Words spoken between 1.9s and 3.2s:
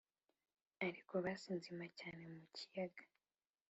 cyane mu kiyaga!